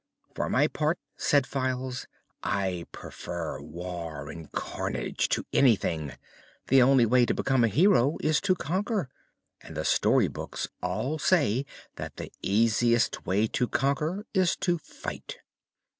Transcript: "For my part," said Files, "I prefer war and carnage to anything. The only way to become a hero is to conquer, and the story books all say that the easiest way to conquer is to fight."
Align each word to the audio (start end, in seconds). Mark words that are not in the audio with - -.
"For 0.33 0.49
my 0.49 0.65
part," 0.67 0.97
said 1.15 1.45
Files, 1.45 2.07
"I 2.41 2.87
prefer 2.91 3.59
war 3.61 4.31
and 4.31 4.51
carnage 4.51 5.29
to 5.29 5.45
anything. 5.53 6.13
The 6.69 6.81
only 6.81 7.05
way 7.05 7.23
to 7.23 7.35
become 7.35 7.63
a 7.63 7.67
hero 7.67 8.17
is 8.19 8.41
to 8.41 8.55
conquer, 8.55 9.09
and 9.61 9.77
the 9.77 9.85
story 9.85 10.27
books 10.27 10.67
all 10.81 11.19
say 11.19 11.67
that 11.97 12.15
the 12.15 12.31
easiest 12.41 13.27
way 13.27 13.45
to 13.49 13.67
conquer 13.67 14.25
is 14.33 14.55
to 14.55 14.79
fight." 14.79 15.37